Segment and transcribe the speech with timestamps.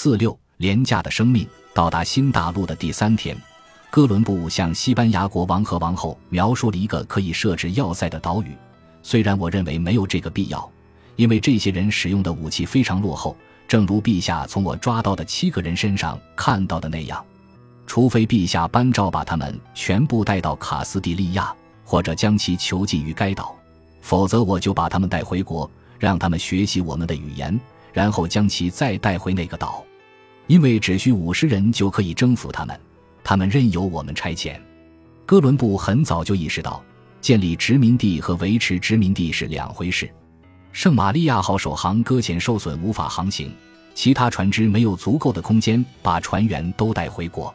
[0.00, 1.44] 四六廉价的生命
[1.74, 3.36] 到达新大陆的第三天，
[3.90, 8.56] 哥伦布向西班牙国王和王后描述了一个可以设置要塞的岛屿。
[9.02, 10.70] 虽然我认为没有这个必要，
[11.16, 17.20] 因为这些人使用的武器非常落后，正如陛下从我抓到的七个人身上看到的那样。
[17.84, 21.52] 除非陛下颁诏把他们全部带到卡斯蒂利亚，
[21.84, 23.52] 或者将其囚禁于该岛，
[24.00, 25.68] 否则我就把他们带回国，
[25.98, 27.58] 让他们学习我们的语言，
[27.92, 29.84] 然后将其再带回那个岛。
[30.48, 32.78] 因为只需五十人就可以征服他们，
[33.22, 34.58] 他们任由我们差遣。
[35.24, 36.82] 哥伦布很早就意识到，
[37.20, 40.10] 建立殖民地和维持殖民地是两回事。
[40.72, 43.52] 圣玛利亚号首航搁浅受损，无法航行，
[43.94, 47.54] 其他船只没有足够的空间把船员都带回国。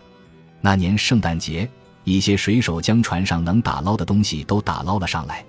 [0.61, 1.67] 那年圣诞节，
[2.03, 5.44] 一些水手将船上能打捞的东西都打捞了上来。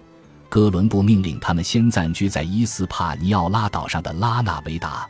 [0.49, 5.07] 哥伦布命令他们先暂居在伊斯帕尼奥拉岛上的拉纳维达。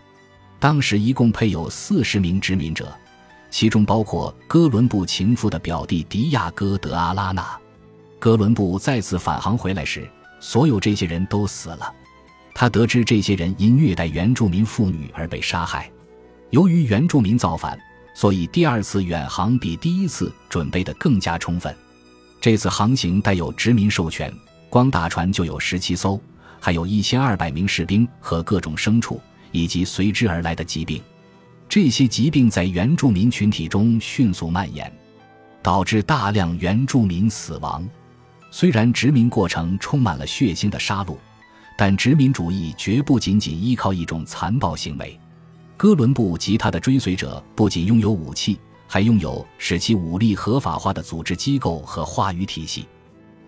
[0.65, 2.91] 当时一共配有四十名殖民者，
[3.51, 7.47] 其中包括哥伦布情妇的表弟迪亚哥·德阿拉纳。
[8.19, 10.09] 哥伦布再次返航回来时，
[10.41, 11.93] 所有这些人都死了。
[12.55, 15.91] 他得知这些人因虐待原住民妇女而被杀害。
[16.49, 17.79] 由于原住民造反，
[18.15, 21.77] 所以第二次远航比第一次准备的更加充分。
[22.41, 24.33] 这次航行带有殖民授权，
[24.71, 26.19] 光大船就有十七艘，
[26.59, 29.21] 还有一千二百名士兵和各种牲畜。
[29.55, 31.01] 以及随之而来的疾病，
[31.69, 34.93] 这些疾病在原住民群体中迅速蔓延，
[35.63, 37.89] 导致大量原住民死亡。
[38.51, 41.17] 虽然殖民过程充满了血腥的杀戮，
[41.79, 45.17] 但殖民主义绝不仅仅依靠一种残暴行为。
[45.77, 48.59] 哥伦布及他的追随者不仅拥有武器，
[48.89, 52.87] 还拥有使其武力合法化的组织机构和话语体系。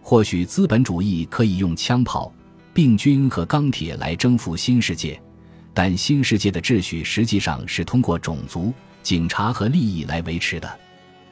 [0.02, 2.32] 或许资本主义可以用枪炮、
[2.72, 5.20] 病菌和钢铁来征服新世界。
[5.78, 10.78] 但新世界的秩序实际上是通过种族、警察和利益来维持的。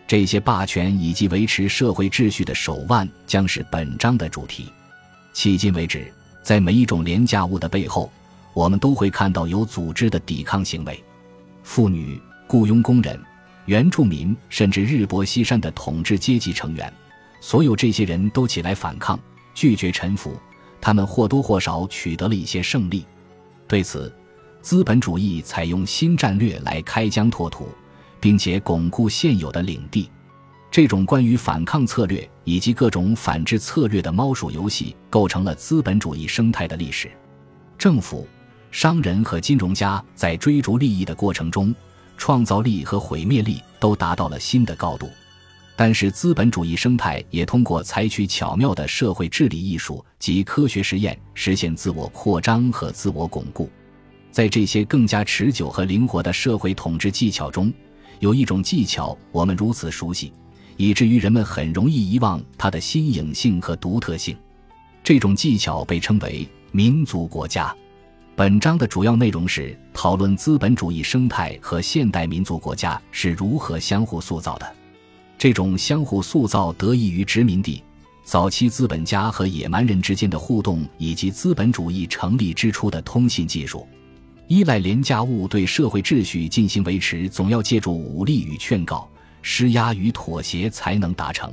[0.07, 4.71] 这些霸权以及维持社会秩序的手腕将是本章的主题。
[5.33, 6.13] 迄今为止，
[6.43, 8.13] 在每一种廉价物的背后，
[8.53, 11.03] 我们都会看到有组织的抵抗行为。
[11.63, 13.19] 妇女、雇佣工人、
[13.65, 16.93] 原住民，甚至日薄西山的统治阶级成员，
[17.41, 19.19] 所有这些人都起来反抗，
[19.55, 20.39] 拒绝臣服。
[20.83, 23.07] 他们或多或少取得了一些胜利。
[23.67, 24.15] 对此，
[24.65, 27.69] 资本主义采用新战略来开疆拓土，
[28.19, 30.11] 并且巩固现有的领地。
[30.71, 37.13] 这种关于反抗策略以及各种反制策略的猫鼠游戏，构成了资本主义生态的历史。
[37.77, 38.27] 政府、
[38.71, 41.75] 商人和金融家在追逐利益的过程中，
[42.17, 45.11] 创造力和毁灭力都达到了新的高度。
[45.77, 53.69] 但是，资本主义生态也通过采取巧妙的社会治理艺术及科学实验，实现自我扩张和自我巩固。
[54.35, 57.73] 在这些更加持久和灵活的社会统治技巧中，
[58.19, 60.33] 有一种技巧我们如此熟悉，
[60.77, 64.37] 以至于人们很容易遗忘它的新颖性和独特性。
[65.05, 67.73] 这种技巧被称为民族国家。
[68.35, 74.75] 本章的主要内容是讨论资本主义生态和现代民族国家是如何相互塑造的。
[75.39, 77.81] 这种相互塑造得益于殖民地、
[78.25, 83.87] 早期资本家和野蛮人之间的互动，以及资本主义成立之初的通信技术。
[84.47, 89.09] 依赖廉价物对社会秩序进行维持，总要借助武力与劝告、
[89.41, 91.53] 施压与妥协才能达成。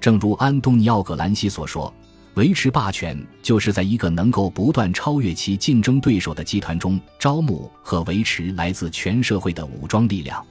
[0.00, 1.92] 正如安东尼奥·葛兰西所说
[2.34, 10.44] ：“维持霸权，就是在一个能够不断超越其竞争对手的集团中，招募和维持来自全社会的武装力量。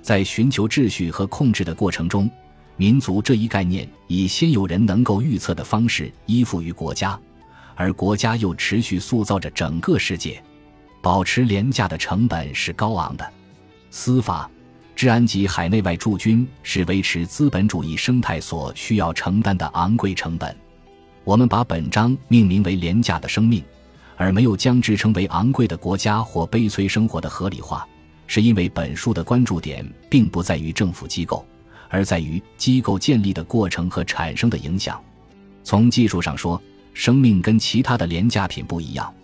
[0.00, 2.30] 在寻求秩序和控制的过程中，
[2.76, 7.18] 民族这一概念以先有人能够预测的方式依附于国家，
[7.74, 10.40] 而国家又持续塑造着整个世界。”
[11.00, 13.32] 保持廉价的成本是高昂的，
[13.90, 14.50] 司法、
[14.96, 20.54] 治安及海内外驻军是维持资本主义生态所需要承担的昂贵成本。
[21.24, 23.62] 我们把本章命名为“廉价的生命”，
[24.16, 27.86] 而没有将之称为“昂贵的国家”或“悲催生活”的合理化，
[28.26, 31.46] 是因为本书的关注点并不在于政府机构，
[31.88, 35.00] 而在于机构建立的过程和产生的影响。
[35.62, 36.60] 从技术上说，
[36.92, 39.14] 生命跟其他的廉价品不一样。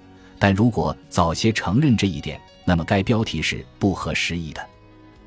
[0.45, 4.61] 但如果早些承认这一点，那么该标题是不合时宜的。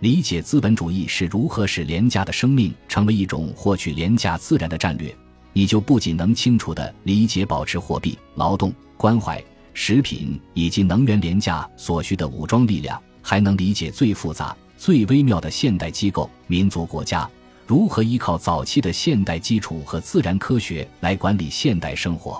[0.01, 5.11] 理解资本主义是如何使廉价的生命成为一种获取廉价自然的战略，
[5.53, 9.43] 你就不仅能清楚地理解保持货币、劳动、关怀、
[9.73, 17.27] 食品以及能源廉价所需的武装力量，还能理解最复杂、最微妙的现代机构——民族国家
[17.65, 22.39] 如何依靠早期的现代基础和自然科学来管理现代生活。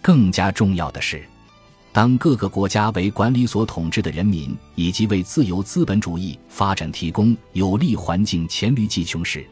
[0.00, 1.20] 更加重要的是。
[1.94, 9.46] 当各个国家为管理所统治的人民以及为自由资本主义发展提供有利环境黔驴技穷时，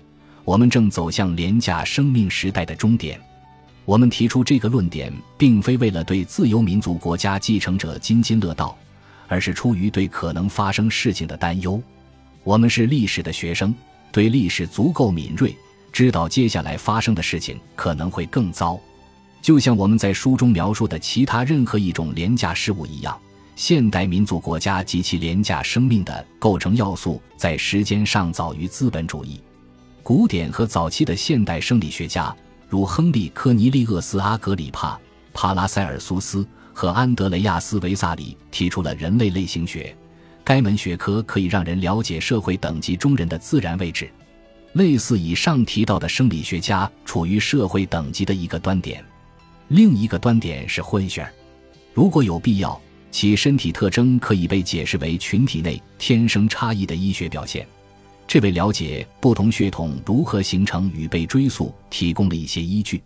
[0.45, 3.21] 我们正走向廉价生命时代的终点。
[3.85, 8.77] 我们提出这个论点，并非为了对自由民族国家继承者津津乐道，
[9.29, 11.81] 而是出于对可能发生事情的担忧。
[12.43, 13.73] 我们是历史的学生，
[14.11, 15.55] 对历史足够敏锐，
[15.93, 18.77] 知道接下来发生的事情可能会更糟。
[19.43, 23.19] 就像我们在书中描述的其他任何一种廉价事物一样，
[23.57, 29.41] 现代民族国家及其廉价生命的构成要素在时间上早于资本主义。
[30.05, 32.35] 古典和早期的现代生理学家，
[32.69, 34.99] 如亨利·科尼利厄斯·阿格里帕、
[35.35, 39.95] 帕拉塞尔苏斯和安德雷亚斯·维萨里，提出了人类类型学。
[40.45, 44.09] 该门学科可以让人了解社会等级中人的自然位置，
[44.75, 49.05] 类似以上提到的生理学家处于社会等级的一个端点。
[49.73, 51.33] 另一个端点是混血儿，
[51.95, 52.79] 如果有必要，
[53.11, 57.67] 其身体特征可以被解释为群体内天生差异的医学表现，
[58.27, 63.03] 这为了解不同血统如何形成与被追溯提供了一些依据。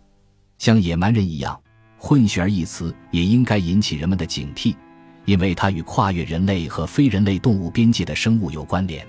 [0.57, 1.57] 像野蛮人一样，
[1.97, 4.75] 混血儿一词也应该引起人们的警惕，
[5.23, 9.07] 因为它与跨越人类和非人类动物边界的生物有关联。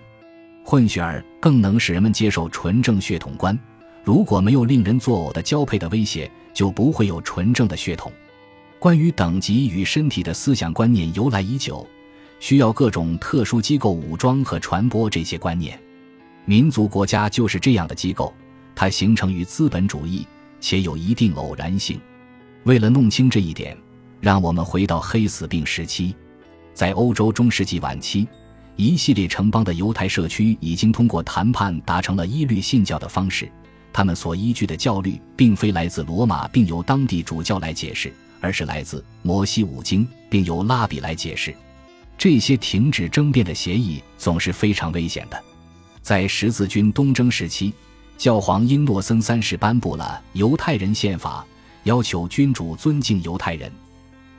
[0.65, 3.59] 混血儿更能使人们接受纯正血统观。
[4.09, 8.11] 如果没有令人作呕的交配的威胁，就不会有纯正的血统。
[8.79, 11.87] 关于等级与身体的思想观念由来已久，
[12.41, 15.79] 需要各种特殊机构武装和传播这些观念。
[16.47, 18.33] 民族国家就是这样的机构，
[18.75, 20.27] 它形成于资本主义，
[20.59, 22.01] 且有一定偶然性。
[22.65, 23.77] 为了弄清这一点，
[24.23, 26.17] 让我们回到黑死病时期。
[26.73, 28.27] 在欧洲中世纪晚期，
[28.75, 33.53] 一系列城邦的犹太社区已经通过谈判达成了一律信教的方式。
[33.93, 41.55] 他们所依据的教律，并非来自罗马，并由当地主教来解释，而是来自摩西五经，并由拉比来解释。
[42.17, 45.43] 这些停止争辩的协议总是非常危险的。
[46.03, 47.73] 在十字军东征时期，
[48.17, 51.47] 教皇英诺森三世颁布了犹太人宪法，
[51.85, 53.71] 要求君主尊敬犹太人。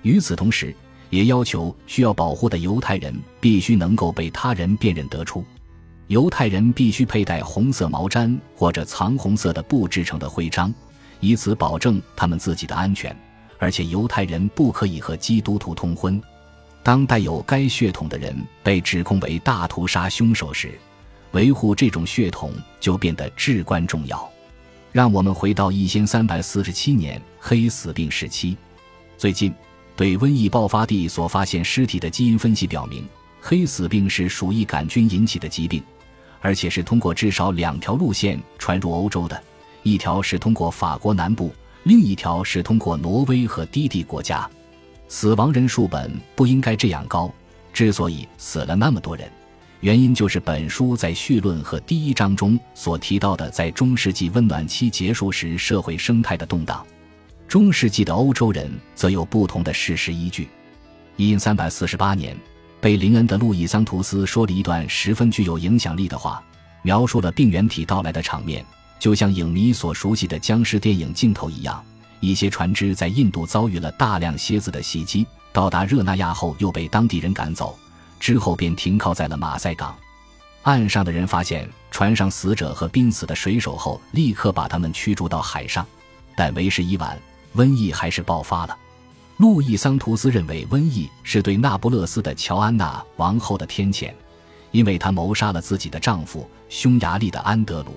[0.02, 0.76] 与此同时，
[1.10, 5.44] 也要求需要保护的犹太人必须能够被他人辨认得出。
[6.10, 10.74] 犹太人必须佩戴红色毛毡或者藏红色的布制成的徽章，
[11.20, 13.16] 以此保证他们自己的安全。
[13.60, 16.20] 而且，犹太人不可以和基督徒通婚。
[16.82, 20.80] 当带有该血统的人被指控为大屠杀凶手时，
[21.34, 24.28] 维护这种血统就变得至关重要。
[24.92, 28.58] 让我们回到一千三百四十七年黑死病时期。
[29.16, 29.54] 最近，
[29.96, 33.08] 对瘟疫爆发地所发现尸体的基因分析表明，
[33.40, 35.84] 黑死病是鼠疫杆菌引起的疾病。
[36.42, 39.42] 而且是通过至少两条路线传入欧洲的，
[39.84, 41.54] 一条是通过法国南部，
[41.84, 44.50] 另一条是通过挪威和低地国家。
[45.08, 47.34] 死亡人数本不应该这样高，
[47.74, 49.30] 之所以死了那么多人，
[49.82, 56.86] 原因就是本书在序论和第一章中所提到的，在中世纪温暖期结束时社会生态的动荡。
[57.48, 60.48] 中世纪的欧洲人则有不同的事实依据。
[61.16, 62.38] 因三百四十八年。
[62.82, 66.42] 被林恩的路易桑图斯说了一段十分具有影响力的话，
[66.82, 68.66] 描述了病原体到来的场面，
[68.98, 71.84] 就像影迷所熟悉的僵尸电影镜头一样。
[72.22, 77.78] 一些船只在印度遭遇了大量蝎子的袭击，到达热那亚后又被当地人赶走，
[78.20, 79.96] 之后便停靠在了马赛港。
[80.64, 85.86] 岸上的人发现船上死者和濒死的水手后，立刻把他们驱逐到海上，
[86.36, 87.18] 但为时已晚，
[87.56, 88.78] 瘟疫还是爆发了。
[89.40, 94.12] 路易桑图斯认为，瘟疫是对那不勒斯的乔安娜王后的天谴，
[94.72, 97.94] 因为她谋杀了自己的丈夫匈牙利的安德鲁。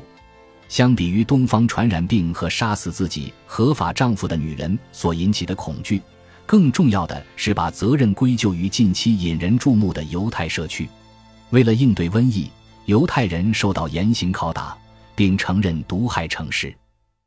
[0.68, 6.00] 相比于东方传染病和杀死自己合法丈夫的女人所引起的恐惧，
[6.46, 10.88] 更重要的是把责任归咎于近期引人注目的犹太社区。
[11.50, 12.48] 为了应对瘟疫，
[12.84, 14.78] 犹太人受到严刑拷打，
[15.16, 16.72] 并承认毒害城市。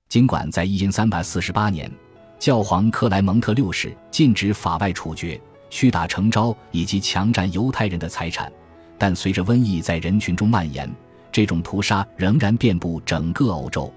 [0.08, 1.92] 尽管在一三四八年。
[2.38, 5.40] 教皇克莱蒙特六世禁止法外处决、
[5.70, 8.52] 屈打成招以及强占犹太人的财产，
[8.98, 10.90] 但随着瘟疫在人群中蔓延，
[11.32, 13.92] 这种屠杀仍然遍布整个欧洲。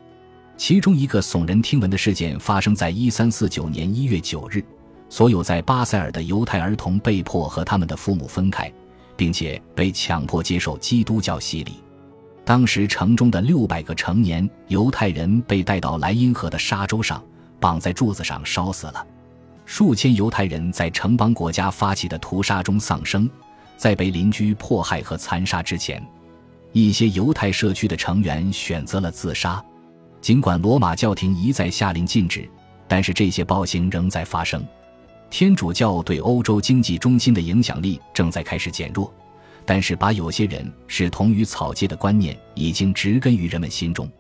[0.57, 4.65] 其中一个耸人听闻的事件发生在一三四九年一月九日，
[5.09, 8.73] 所有在巴塞尔的犹太儿童被迫和他们的父母分开，
[9.17, 11.75] 并且被强迫接受基督教洗礼。
[12.45, 17.23] 当时城中的六百个成年犹太人被带到莱茵河的沙洲上。
[17.61, 19.07] 绑在柱子上烧死了，
[19.65, 23.29] 数千犹太人在城邦国家发起的屠杀中丧生，
[23.77, 26.03] 在被邻居迫害和残杀之前，
[26.73, 29.63] 一些犹太社区的成员选择了自杀。
[30.21, 32.49] 尽管罗马教廷一再下令禁止，
[32.89, 34.65] 但是这些暴行仍在发生。
[35.31, 39.13] 天主教对欧洲经济中心的影响力正在开始减弱，
[39.67, 44.11] 但是把有些人视同于草芥的观念已经植根于人们心中。